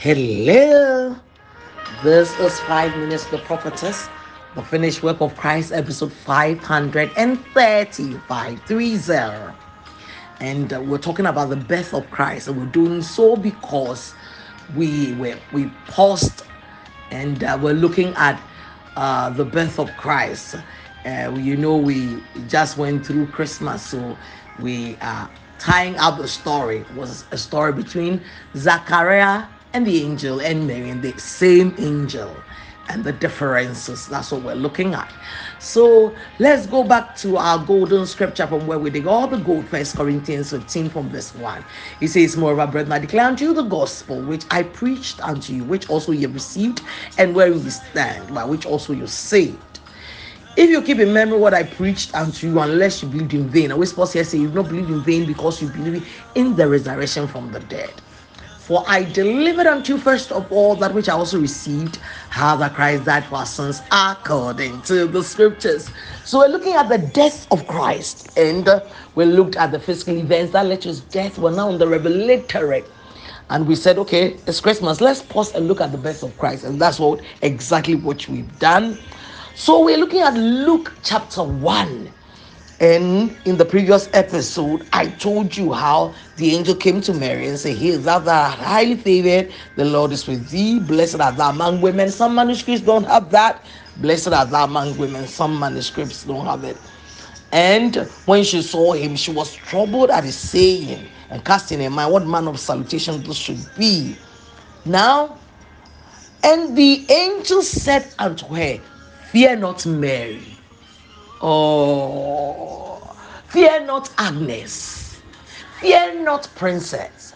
Hello. 0.00 1.16
This 2.04 2.30
is 2.38 2.60
Five 2.60 2.96
Minutes 2.96 3.26
the 3.26 3.38
Prophetess, 3.38 4.08
the 4.54 4.62
finished 4.62 5.02
work 5.02 5.20
of 5.20 5.36
Christ, 5.36 5.72
episode 5.72 6.12
530, 6.12 7.34
530. 8.28 9.54
And 10.38 10.72
uh, 10.72 10.80
we're 10.82 10.98
talking 10.98 11.26
about 11.26 11.50
the 11.50 11.56
birth 11.56 11.92
of 11.94 12.08
Christ, 12.12 12.46
and 12.46 12.56
we're 12.56 12.70
doing 12.70 13.02
so 13.02 13.34
because 13.34 14.14
we 14.76 15.14
we, 15.14 15.34
we 15.52 15.66
paused 15.88 16.44
and 17.10 17.42
uh, 17.42 17.58
we're 17.60 17.72
looking 17.74 18.14
at 18.14 18.40
uh, 18.94 19.30
the 19.30 19.44
birth 19.44 19.80
of 19.80 19.90
Christ. 19.96 20.54
Uh, 21.04 21.34
you 21.36 21.56
know, 21.56 21.76
we 21.76 22.22
just 22.46 22.78
went 22.78 23.04
through 23.04 23.26
Christmas, 23.26 23.84
so 23.84 24.16
we 24.60 24.96
are 25.00 25.28
tying 25.58 25.96
up 25.96 26.18
the 26.18 26.28
story. 26.28 26.82
It 26.82 26.94
was 26.94 27.24
a 27.32 27.36
story 27.36 27.72
between 27.72 28.22
Zachariah 28.54 29.48
and 29.78 29.86
the 29.86 30.02
angel 30.04 30.40
and 30.40 30.66
Mary 30.66 30.90
and 30.90 31.04
the 31.04 31.16
same 31.18 31.72
angel 31.78 32.44
and 32.88 33.04
the 33.04 33.12
differences. 33.12 34.08
That's 34.08 34.32
what 34.32 34.42
we're 34.42 34.56
looking 34.56 34.92
at. 34.92 35.14
So 35.60 36.16
let's 36.40 36.66
go 36.66 36.82
back 36.82 37.14
to 37.18 37.36
our 37.36 37.64
golden 37.64 38.04
scripture 38.06 38.48
from 38.48 38.66
where 38.66 38.80
we 38.80 38.90
dig 38.90 39.06
all 39.06 39.28
the 39.28 39.36
gold, 39.36 39.68
First 39.68 39.96
Corinthians 39.96 40.50
15 40.50 40.90
from 40.90 41.10
verse 41.10 41.32
1. 41.32 41.64
He 42.00 42.08
says, 42.08 42.36
Moreover, 42.36 42.66
brethren, 42.72 42.92
I 42.92 42.98
declare 42.98 43.26
unto 43.28 43.44
you 43.44 43.54
the 43.54 43.62
gospel 43.62 44.24
which 44.24 44.46
I 44.50 44.64
preached 44.64 45.20
unto 45.20 45.52
you, 45.54 45.64
which 45.64 45.88
also 45.88 46.10
you 46.10 46.26
received, 46.26 46.82
and 47.16 47.36
where 47.36 47.46
you 47.48 47.70
stand, 47.70 48.34
by 48.34 48.44
which 48.44 48.66
also 48.66 48.92
you 48.92 49.06
saved. 49.06 49.78
If 50.56 50.70
you 50.70 50.82
keep 50.82 50.98
in 50.98 51.12
memory 51.12 51.38
what 51.38 51.54
I 51.54 51.62
preached 51.62 52.16
unto 52.16 52.48
you, 52.48 52.60
unless 52.60 53.00
you 53.02 53.08
believed 53.08 53.34
in 53.34 53.48
vain, 53.48 53.70
I 53.70 53.74
always 53.74 53.92
pause 53.92 54.12
here 54.14 54.24
say 54.24 54.38
you 54.38 54.50
don't 54.50 54.68
believe 54.68 54.90
in 54.90 55.02
vain 55.04 55.24
because 55.24 55.62
you 55.62 55.68
believe 55.68 56.08
in 56.34 56.56
the 56.56 56.68
resurrection 56.68 57.28
from 57.28 57.52
the 57.52 57.60
dead. 57.60 58.02
For 58.68 58.84
I 58.86 59.02
delivered 59.04 59.66
unto 59.66 59.94
you 59.94 59.98
first 59.98 60.30
of 60.30 60.52
all 60.52 60.76
that 60.76 60.92
which 60.92 61.08
I 61.08 61.14
also 61.14 61.40
received, 61.40 61.96
how 62.28 62.54
that 62.56 62.74
Christ 62.74 63.06
died 63.06 63.24
for 63.24 63.36
our 63.36 63.46
sins 63.46 63.80
according 63.90 64.82
to 64.82 65.06
the 65.06 65.24
scriptures. 65.24 65.90
So 66.26 66.40
we're 66.40 66.50
looking 66.50 66.74
at 66.74 66.90
the 66.90 66.98
death 66.98 67.50
of 67.50 67.66
Christ, 67.66 68.28
and 68.36 68.68
uh, 68.68 68.82
we 69.14 69.24
looked 69.24 69.56
at 69.56 69.72
the 69.72 69.80
physical 69.80 70.18
events 70.18 70.52
that 70.52 70.66
led 70.66 70.82
to 70.82 70.88
his 70.88 71.00
death. 71.00 71.38
We're 71.38 71.56
now 71.56 71.70
on 71.70 71.78
the 71.78 71.88
revelatory. 71.88 72.84
And 73.48 73.66
we 73.66 73.74
said, 73.74 73.96
okay, 74.00 74.34
it's 74.46 74.60
Christmas. 74.60 75.00
Let's 75.00 75.22
pause 75.22 75.54
and 75.54 75.66
look 75.66 75.80
at 75.80 75.90
the 75.90 75.96
birth 75.98 76.22
of 76.22 76.36
Christ. 76.36 76.64
And 76.64 76.78
that's 76.78 77.00
what 77.00 77.22
exactly 77.40 77.94
what 77.94 78.28
we've 78.28 78.58
done. 78.58 78.98
So 79.54 79.82
we're 79.82 79.96
looking 79.96 80.20
at 80.20 80.34
Luke 80.34 80.94
chapter 81.02 81.42
1. 81.42 82.12
And 82.80 83.40
in 83.44 83.56
the 83.56 83.64
previous 83.64 84.08
episode, 84.12 84.86
I 84.92 85.08
told 85.08 85.56
you 85.56 85.72
how 85.72 86.14
the 86.36 86.54
angel 86.54 86.76
came 86.76 87.00
to 87.02 87.14
Mary 87.14 87.48
and 87.48 87.58
said, 87.58 87.76
Here 87.76 87.98
thou 87.98 88.18
art 88.18 88.58
highly 88.58 88.96
favored, 88.96 89.52
the 89.76 89.84
Lord 89.84 90.12
is 90.12 90.26
with 90.28 90.48
thee, 90.48 90.78
blessed 90.78 91.20
art 91.20 91.38
thou 91.38 91.50
among 91.50 91.80
women. 91.80 92.10
Some 92.10 92.36
manuscripts 92.36 92.82
don't 92.82 93.04
have 93.04 93.30
that. 93.32 93.66
Blessed 93.96 94.28
art 94.28 94.50
thou 94.50 94.64
among 94.64 94.96
women. 94.96 95.26
Some 95.26 95.58
manuscripts 95.58 96.22
don't 96.24 96.46
have 96.46 96.64
it. 96.64 96.84
And 97.52 97.96
when 98.26 98.44
she 98.44 98.62
saw 98.62 98.92
him, 98.92 99.16
she 99.16 99.32
was 99.32 99.54
troubled 99.56 100.10
at 100.10 100.24
his 100.24 100.38
saying 100.38 101.10
and 101.30 101.44
casting 101.44 101.80
in 101.80 101.92
mind 101.94 102.12
what 102.12 102.26
manner 102.26 102.50
of 102.50 102.60
salutation 102.60 103.24
this 103.24 103.38
should 103.38 103.74
be. 103.74 104.20
Now, 104.84 105.40
and 106.44 106.76
the 106.76 107.10
angel 107.10 107.62
said 107.62 108.14
unto 108.18 108.46
her, 108.54 108.80
Fear 109.18 109.56
not, 109.56 109.86
Mary 109.86 110.57
Oh, 111.40 112.98
fear 113.48 113.84
not, 113.84 114.10
Agnes. 114.18 115.20
Fear 115.80 116.22
not, 116.22 116.48
Princess. 116.56 117.34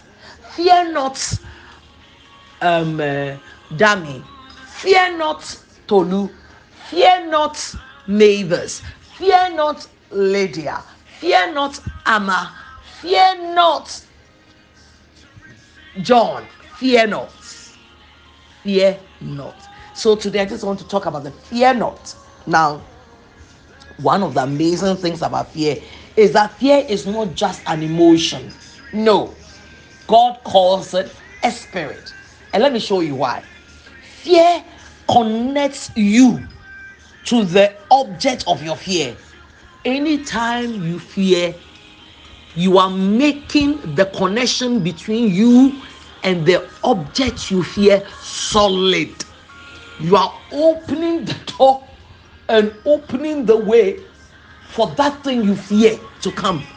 Fear 0.56 0.92
not, 0.92 1.38
um, 2.60 3.00
uh, 3.00 3.36
Dami. 3.70 4.24
Fear 4.66 5.16
not, 5.16 5.42
Tolu. 5.86 6.28
Fear 6.90 7.26
not, 7.28 7.74
Mavis. 8.08 8.82
Fear 9.16 9.54
not, 9.54 9.86
Lydia. 10.10 10.82
Fear 11.20 11.52
not, 11.52 11.78
Amma. 12.06 12.52
Fear 13.00 13.54
not, 13.54 14.02
John. 16.00 16.46
Fear 16.76 17.06
not. 17.06 17.30
Fear 18.64 18.98
not. 19.20 19.56
So 19.94 20.16
today 20.16 20.40
I 20.40 20.46
just 20.46 20.64
want 20.64 20.78
to 20.80 20.88
talk 20.88 21.06
about 21.06 21.22
the 21.24 21.30
fear 21.30 21.74
not. 21.74 22.14
Now, 22.46 22.80
one 23.98 24.22
of 24.22 24.34
the 24.34 24.42
amazing 24.42 24.96
things 24.96 25.22
about 25.22 25.52
fear 25.52 25.76
is 26.16 26.32
that 26.32 26.58
fear 26.58 26.84
is 26.88 27.06
not 27.06 27.34
just 27.34 27.62
an 27.66 27.82
emotion. 27.82 28.50
No, 28.92 29.34
God 30.06 30.40
calls 30.44 30.94
it 30.94 31.14
a 31.42 31.50
spirit. 31.50 32.14
And 32.52 32.62
let 32.62 32.72
me 32.72 32.78
show 32.80 33.00
you 33.00 33.14
why. 33.16 33.42
Fear 34.00 34.64
connects 35.10 35.90
you 35.96 36.46
to 37.24 37.44
the 37.44 37.74
object 37.90 38.44
of 38.46 38.62
your 38.62 38.76
fear. 38.76 39.16
Anytime 39.84 40.74
you 40.74 40.98
fear, 40.98 41.54
you 42.54 42.78
are 42.78 42.90
making 42.90 43.94
the 43.94 44.06
connection 44.06 44.82
between 44.82 45.32
you 45.32 45.82
and 46.22 46.46
the 46.46 46.68
object 46.84 47.50
you 47.50 47.62
fear 47.62 48.06
solid. 48.20 49.24
You 50.00 50.16
are 50.16 50.40
opening 50.52 51.24
the 51.24 51.34
door 51.58 51.86
and 52.48 52.74
opening 52.84 53.46
the 53.46 53.56
way 53.56 54.06
for 54.62 54.94
that 54.96 55.24
thing 55.24 55.44
you 55.44 55.56
fear 55.56 56.00
to 56.20 56.32
come. 56.32 56.68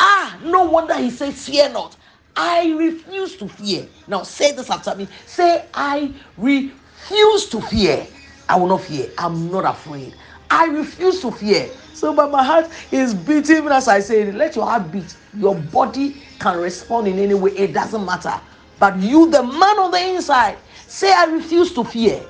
Ah, 0.00 0.38
no 0.42 0.64
wonder 0.70 0.96
he 0.98 1.10
says, 1.10 1.46
Fear 1.46 1.70
not. 1.70 1.96
I 2.36 2.72
refuse 2.72 3.36
to 3.38 3.48
fear. 3.48 3.88
Now 4.06 4.24
say 4.24 4.52
this 4.52 4.70
after 4.70 4.94
me. 4.96 5.08
Say, 5.26 5.68
I 5.74 6.14
refuse 6.36 7.48
to 7.50 7.60
fear. 7.62 8.08
I 8.48 8.56
will 8.58 8.68
not 8.68 8.82
fear. 8.82 9.08
I'm 9.18 9.50
not 9.50 9.64
afraid. 9.66 10.16
I 10.50 10.66
refuse 10.66 11.20
to 11.22 11.32
fear. 11.32 11.72
So, 11.92 12.14
but 12.14 12.30
my 12.30 12.44
heart 12.44 12.70
is 12.92 13.14
beating 13.14 13.66
as 13.68 13.88
I 13.88 14.00
say, 14.00 14.32
let 14.32 14.56
your 14.56 14.66
heart 14.66 14.90
beat. 14.92 15.16
Your 15.32 15.56
body 15.56 16.22
can 16.40 16.58
respond 16.58 17.08
in 17.08 17.18
any 17.18 17.34
way. 17.34 17.52
It 17.52 17.72
doesn't 17.74 18.04
matter. 18.04 18.40
But 18.78 18.98
you, 18.98 19.30
the 19.30 19.42
man 19.42 19.78
on 19.80 19.92
the 19.92 20.00
inside, 20.16 20.58
say, 20.86 21.12
I 21.12 21.24
refuse 21.26 21.72
to 21.74 21.84
fear. 21.84 22.26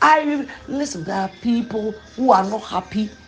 I 0.00 0.46
listen, 0.68 1.04
there 1.04 1.16
are 1.16 1.28
people 1.28 2.02
who 2.16 2.32
are 2.32 2.48
not 2.48 2.64
happy. 2.64 3.18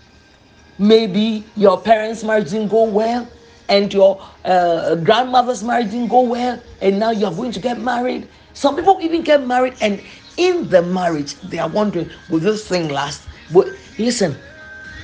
Maybe 0.79 1.53
your 1.57 1.83
parents' 1.83 2.25
marriage 2.25 2.51
didn't 2.51 2.69
go 2.69 2.85
well, 2.85 3.33
and 3.69 3.93
your 3.93 4.23
uh, 4.45 4.97
grandmother's 4.97 5.65
marriage 5.65 5.91
didn't 5.91 6.09
go 6.09 6.23
well, 6.23 6.63
and 6.81 6.99
now 6.99 7.11
you're 7.13 7.35
going 7.35 7.53
to 7.53 7.61
get 7.61 7.81
married. 7.81 8.31
Some 8.55 8.77
people 8.77 8.99
even 9.03 9.23
get 9.23 9.47
married, 9.47 9.77
and 9.81 10.05
in 10.37 10.69
the 10.69 10.83
marriage, 10.83 11.41
they 11.43 11.59
are 11.59 11.69
wondering, 11.69 12.11
will 12.29 12.41
this 12.41 12.69
thing 12.69 12.89
last? 12.91 13.29
But 13.51 13.69
listen, 13.99 14.43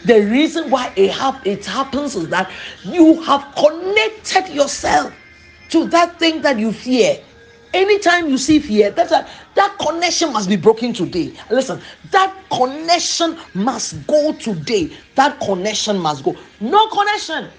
the 0.04 0.20
reason 0.22 0.70
why 0.70 0.92
it, 0.96 1.12
hap- 1.12 1.46
it 1.46 1.66
happens 1.66 2.16
is 2.16 2.28
that 2.30 2.52
you 2.82 3.22
have 3.22 3.54
connected 3.56 4.48
yourself 4.54 5.14
to 5.70 5.86
that 5.88 6.18
thing 6.18 6.42
that 6.42 6.58
you 6.58 6.72
fear 6.72 7.18
anytime 7.74 8.28
you 8.28 8.38
see 8.38 8.58
fear 8.60 8.90
that, 8.90 9.08
that 9.10 9.28
that 9.54 9.76
connection 9.80 10.32
must 10.32 10.48
be 10.48 10.56
broken 10.56 10.92
today. 10.92 11.34
Listen 11.50 11.80
that 12.10 12.36
connection 12.52 13.38
must 13.54 14.06
go 14.06 14.34
today. 14.34 14.92
That 15.16 15.40
connection 15.40 15.98
must 15.98 16.24
go. 16.24 16.38
No 16.60 16.88
connection. 16.88 17.50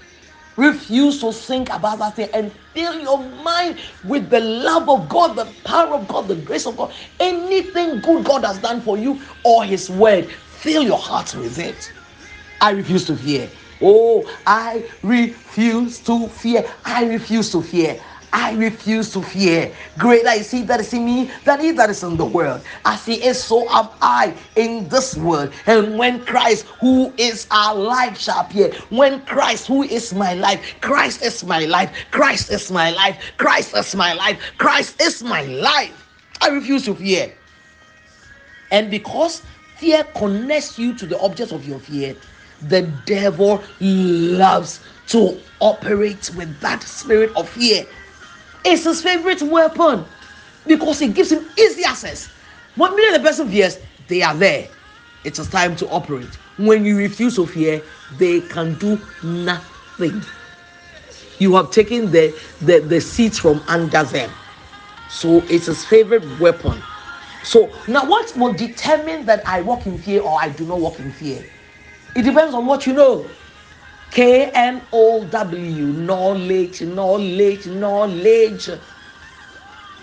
Refuse 0.56 1.20
to 1.20 1.32
think 1.32 1.68
about 1.70 1.98
that 1.98 2.16
thing 2.16 2.28
and 2.32 2.52
fill 2.74 3.00
your 3.00 3.18
mind 3.18 3.78
with 4.04 4.30
the 4.30 4.40
love 4.40 4.88
of 4.88 5.08
god 5.08 5.34
the 5.36 5.46
power 5.64 5.94
of 5.94 6.08
god 6.08 6.28
the 6.28 6.36
grace 6.36 6.66
of 6.66 6.76
god. 6.76 6.92
Anything 7.20 8.00
good 8.00 8.24
god 8.24 8.44
has 8.44 8.58
done 8.60 8.80
for 8.80 8.96
you 8.96 9.20
or 9.44 9.64
his 9.64 9.90
word 9.90 10.30
fill 10.30 10.82
your 10.84 10.98
heart 10.98 11.34
with 11.34 11.58
it. 11.58 11.92
I 12.60 12.70
refuse 12.70 13.04
to 13.06 13.16
fear. 13.16 13.50
Oh 13.80 14.30
i 14.46 14.88
refuse 15.02 16.00
to 16.02 16.28
fear. 16.28 16.64
I 16.84 17.04
refuse 17.06 17.50
to 17.52 17.62
fear 17.62 18.00
I 18.34 18.52
refuse 18.54 19.12
to 19.12 19.22
fear. 19.22 19.72
Greater 19.96 20.30
is 20.30 20.50
he 20.50 20.62
that 20.62 20.80
is 20.80 20.92
in 20.92 21.04
me 21.04 21.30
than 21.44 21.60
he 21.60 21.70
that 21.70 21.88
is 21.88 22.02
in 22.02 22.16
the 22.16 22.24
world. 22.24 22.62
As 22.84 23.06
he 23.06 23.14
is, 23.24 23.42
so 23.42 23.70
am 23.70 23.88
I 24.02 24.34
in 24.56 24.88
this 24.88 25.16
world. 25.16 25.52
And 25.66 25.96
when 25.96 26.24
Christ, 26.24 26.66
who 26.80 27.14
is 27.16 27.46
our 27.52 27.76
life, 27.76 28.18
shall 28.18 28.40
appear, 28.40 28.72
when 28.90 29.24
Christ, 29.24 29.68
who 29.68 29.84
is 29.84 30.12
my 30.12 30.34
life, 30.34 30.74
Christ 30.80 31.22
is 31.22 31.44
my 31.44 31.60
life, 31.60 31.94
Christ 32.10 32.50
is 32.50 32.72
my 32.72 32.90
life, 32.90 33.22
Christ 33.36 33.72
is 33.76 33.94
my 33.94 34.14
life, 34.14 34.40
Christ 34.58 35.00
is 35.00 35.22
my 35.22 35.44
life. 35.44 36.08
I 36.40 36.48
refuse 36.48 36.84
to 36.86 36.94
fear. 36.96 37.32
And 38.72 38.90
because 38.90 39.42
fear 39.76 40.02
connects 40.16 40.76
you 40.76 40.92
to 40.96 41.06
the 41.06 41.20
object 41.20 41.52
of 41.52 41.68
your 41.68 41.78
fear, 41.78 42.16
the 42.62 42.82
devil 43.06 43.62
loves 43.80 44.80
to 45.06 45.40
operate 45.60 46.32
with 46.36 46.58
that 46.60 46.82
spirit 46.82 47.30
of 47.36 47.48
fear 47.48 47.86
it's 48.64 48.84
his 48.84 49.02
favorite 49.02 49.42
weapon 49.42 50.04
because 50.66 51.00
it 51.02 51.14
gives 51.14 51.30
him 51.32 51.44
easy 51.58 51.84
access. 51.84 52.28
When 52.76 52.94
the 52.96 53.20
person 53.20 53.48
fears, 53.48 53.78
they 54.08 54.22
are 54.22 54.34
there. 54.34 54.68
It 55.24 55.38
is 55.38 55.48
time 55.48 55.76
to 55.76 55.88
operate. 55.88 56.36
When 56.56 56.84
you 56.84 56.96
refuse 56.96 57.36
to 57.36 57.46
fear, 57.46 57.82
they 58.18 58.40
can 58.42 58.74
do 58.74 58.98
nothing. 59.22 60.22
You 61.38 61.54
have 61.56 61.70
taken 61.70 62.10
the, 62.10 62.34
the, 62.60 62.80
the 62.80 63.00
seats 63.00 63.38
from 63.38 63.62
under 63.68 64.02
them. 64.04 64.30
So 65.08 65.42
it's 65.48 65.66
his 65.66 65.84
favorite 65.84 66.24
weapon. 66.40 66.82
So 67.42 67.70
now 67.86 68.08
what 68.08 68.36
will 68.36 68.52
determine 68.52 69.26
that 69.26 69.46
I 69.46 69.60
walk 69.60 69.86
in 69.86 69.98
fear 69.98 70.22
or 70.22 70.40
I 70.40 70.48
do 70.48 70.64
not 70.64 70.80
walk 70.80 70.98
in 70.98 71.10
fear? 71.12 71.42
It 72.14 72.22
depends 72.22 72.54
on 72.54 72.66
what 72.66 72.86
you 72.86 72.92
know. 72.92 73.28
K 74.14 74.50
N 74.54 74.80
O 74.92 75.24
W, 75.24 75.86
knowledge, 75.86 76.82
knowledge, 76.82 77.66
knowledge. 77.66 78.70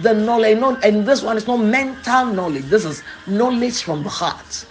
The 0.01 0.13
knowledge, 0.13 0.57
and 0.83 1.07
this 1.07 1.23
one 1.23 1.37
is 1.37 1.47
not 1.47 1.57
mental 1.57 2.25
knowledge. 2.25 2.65
This 2.65 2.83
is 2.83 3.03
knowledge 3.25 3.81
from 3.83 4.03
the 4.03 4.09
heart. 4.09 4.65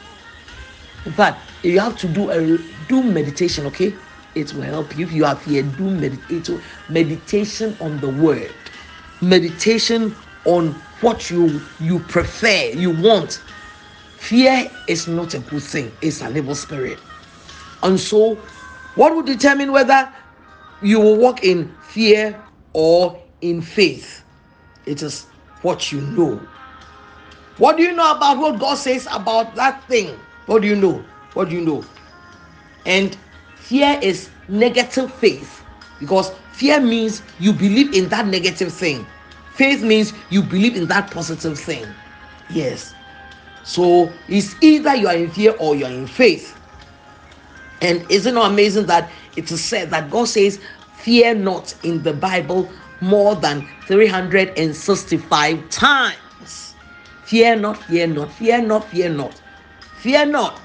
Fact, 1.17 1.41
you 1.63 1.81
have 1.81 1.97
to 1.99 2.09
do 2.09 2.31
a 2.31 2.59
do 2.89 3.03
meditation, 3.03 3.65
okay? 3.67 3.95
It 4.35 4.53
will 4.53 4.63
help 4.63 4.97
you 4.99 5.07
if 5.07 5.13
you 5.13 5.25
have 5.25 5.43
here. 5.43 5.63
Do 5.63 5.91
meditation, 5.91 6.61
meditation 6.91 7.77
on 7.81 7.99
the 8.01 8.11
word, 8.11 8.53
meditation 9.23 10.15
on 10.45 10.73
what 11.01 11.31
you 11.31 11.63
you 11.81 12.01
prefer, 12.01 12.73
you 12.75 12.91
want. 12.91 13.41
Fear 14.19 14.71
is 14.87 15.09
not 15.09 15.33
a 15.33 15.39
good 15.39 15.63
thing, 15.63 15.97
it's 16.03 16.21
an 16.21 16.37
evil 16.37 16.55
spirit. 16.55 16.99
And 17.83 17.99
so, 17.99 18.39
what 18.95 19.15
will 19.15 19.23
determine 19.23 19.73
whether 19.73 20.13
you 20.83 21.01
will 21.01 21.17
walk 21.17 21.45
in 21.45 21.75
fear 21.83 22.41
or 22.73 23.21
in 23.41 23.63
faith? 23.63 24.25
It 24.87 25.03
is 25.03 25.25
what 25.63 25.93
you 25.93 26.01
know. 26.01 26.41
What 27.59 27.77
do 27.77 27.83
you 27.83 27.93
know 27.95 28.17
about 28.17 28.39
what 28.39 28.59
God 28.59 28.77
says 28.77 29.07
about 29.11 29.55
that 29.55 29.85
thing? 29.87 30.19
What 30.47 30.63
do 30.63 30.69
you 30.69 30.77
know? 30.77 31.05
What 31.35 31.51
do 31.51 31.55
you 31.57 31.61
know? 31.61 31.85
And 32.87 33.17
fear 33.57 33.99
is 34.03 34.31
negative 34.49 35.13
faith 35.15 35.63
because 36.01 36.33
fear 36.53 36.81
means 36.81 37.23
you 37.39 37.53
believe 37.53 37.95
in 37.95 38.09
that 38.09 38.27
negative 38.27 38.73
thing. 38.73 39.07
Faith 39.55 39.83
means 39.83 40.13
you 40.31 40.43
believe 40.43 40.77
in 40.77 40.87
that 40.89 41.11
positive 41.11 41.59
thing. 41.59 41.87
Yes. 42.49 42.95
So 43.63 44.11
it's 44.29 44.57
either 44.63 44.95
you 44.95 45.07
are 45.07 45.15
in 45.15 45.31
fear 45.31 45.55
or 45.59 45.77
you 45.77 45.85
are 45.85 45.93
in 45.93 46.07
faith. 46.07 46.57
And 47.81 48.05
isn't 48.11 48.37
it 48.37 48.45
amazing 48.45 48.87
that 48.87 49.11
it 49.37 49.51
is 49.51 49.63
said 49.65 49.91
that 49.91 50.11
God 50.11 50.29
says, 50.29 50.61
Fear 50.95 51.37
not 51.37 51.75
in 51.83 52.03
the 52.03 52.13
Bible 52.13 52.71
more 53.01 53.35
than 53.35 53.67
365 53.87 55.71
times. 55.71 56.75
Fear 57.25 57.57
not, 57.57 57.83
fear 57.85 58.07
not, 58.07 58.33
fear 58.33 58.61
not, 58.61 58.85
fear 58.91 59.09
not. 59.09 59.41
Fear 60.01 60.27
not, 60.27 60.61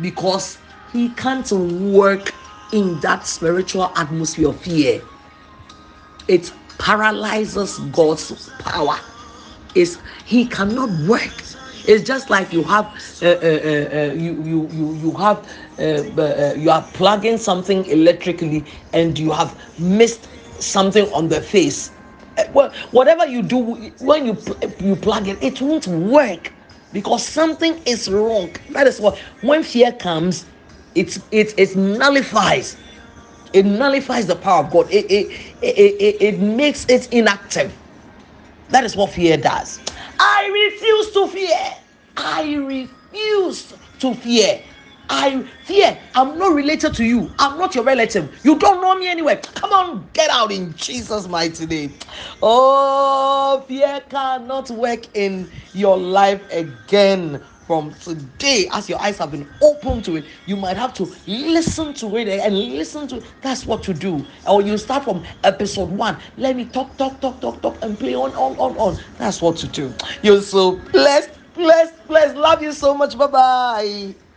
because 0.00 0.58
He 0.92 1.10
can't 1.10 1.50
work 1.52 2.34
in 2.72 3.00
that 3.00 3.26
spiritual 3.26 3.92
atmosphere 3.96 4.48
of 4.48 4.60
fear. 4.60 5.00
It 6.28 6.52
paralyzes 6.78 7.78
God's 7.92 8.50
power. 8.60 8.98
Is 9.74 9.98
he 10.24 10.46
cannot 10.46 10.90
work. 11.08 11.32
It's 11.86 12.04
just 12.04 12.30
like 12.30 12.52
you 12.52 12.62
have 12.64 12.86
uh, 13.22 13.26
uh, 13.26 13.30
uh, 13.30 13.30
uh 14.10 14.12
you, 14.14 14.42
you 14.42 14.68
you 14.72 14.94
you 14.94 15.12
have 15.12 15.48
uh, 15.78 15.82
uh, 15.82 16.54
you 16.56 16.70
are 16.70 16.82
plugging 16.94 17.38
something 17.38 17.84
electrically 17.86 18.66
and 18.92 19.18
you 19.18 19.32
have 19.32 19.58
missed 19.78 20.28
something 20.60 21.06
on 21.12 21.28
the 21.28 21.40
face. 21.40 21.92
Well, 22.52 22.72
whatever 22.92 23.26
you 23.26 23.42
do 23.42 23.58
when 23.98 24.26
you 24.26 24.36
you 24.80 24.96
plug 24.96 25.28
it, 25.28 25.42
it 25.42 25.60
won't 25.60 25.86
work 25.86 26.52
because 26.92 27.26
something 27.26 27.80
is 27.86 28.08
wrong. 28.08 28.54
That 28.70 28.86
is 28.86 29.00
what 29.00 29.18
when 29.40 29.62
fear 29.62 29.92
comes, 29.92 30.46
it 30.94 31.18
it 31.32 31.54
it 31.58 31.76
nullifies 31.76 32.76
it 33.52 33.64
nullifies 33.66 34.26
the 34.26 34.36
power 34.36 34.64
of 34.64 34.70
God. 34.70 34.90
It, 34.90 35.06
it, 35.10 35.30
it, 35.62 35.96
it, 36.00 36.16
it 36.22 36.40
makes 36.40 36.86
it 36.86 37.08
inactive. 37.12 37.76
That 38.70 38.84
is 38.84 38.96
what 38.96 39.10
fear 39.10 39.36
does. 39.36 39.80
I 40.20 40.70
refuse 40.72 41.12
to 41.12 41.28
fear. 41.28 41.74
I 42.16 42.54
refuse 42.54 43.74
to 44.00 44.14
fear. 44.14 44.62
I 45.10 45.42
fear. 45.64 45.98
I'm 46.14 46.38
not 46.38 46.54
related 46.54 46.94
to 46.94 47.04
you. 47.04 47.30
I'm 47.38 47.58
not 47.58 47.74
your 47.74 47.84
relative. 47.84 48.38
You 48.44 48.58
don't 48.58 48.82
know 48.82 48.94
me 48.98 49.08
anyway. 49.08 49.40
Come 49.54 49.72
on, 49.72 50.10
get 50.12 50.30
out 50.30 50.52
in 50.52 50.74
Jesus' 50.74 51.26
mighty 51.28 51.66
name. 51.66 51.94
Oh, 52.42 53.64
fear 53.66 54.02
cannot 54.10 54.70
work 54.70 55.16
in 55.16 55.50
your 55.72 55.96
life 55.96 56.42
again 56.50 57.42
from 57.68 57.92
today, 57.92 58.66
as 58.72 58.88
your 58.88 58.98
eyes 59.00 59.18
have 59.18 59.30
been 59.30 59.46
open 59.60 60.00
to 60.02 60.16
it, 60.16 60.24
you 60.46 60.56
might 60.56 60.78
have 60.78 60.94
to 60.94 61.14
listen 61.26 61.92
to 61.94 62.16
it 62.16 62.26
and 62.26 62.56
listen 62.56 63.06
to. 63.08 63.22
That's 63.42 63.66
what 63.66 63.86
you 63.86 63.92
do. 63.92 64.26
Or 64.46 64.62
you 64.62 64.78
start 64.78 65.04
from 65.04 65.22
episode 65.44 65.90
one. 65.90 66.16
Let 66.38 66.56
me 66.56 66.64
talk, 66.64 66.96
talk, 66.96 67.20
talk, 67.20 67.42
talk, 67.42 67.60
talk, 67.60 67.78
and 67.82 68.00
play 68.00 68.14
on, 68.14 68.30
on, 68.32 68.56
on, 68.56 68.76
on. 68.78 68.98
That's 69.18 69.42
what 69.42 69.58
to 69.58 69.68
do. 69.68 69.94
You're 70.22 70.40
so 70.40 70.78
blessed, 70.92 71.30
blessed, 71.52 71.94
blessed. 72.08 72.36
Love 72.36 72.62
you 72.62 72.72
so 72.72 72.94
much. 72.94 73.18
Bye 73.18 73.26
bye. 73.26 74.27